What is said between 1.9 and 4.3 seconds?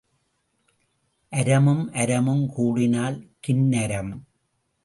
அரமும் கூடினால் கின்னரம்.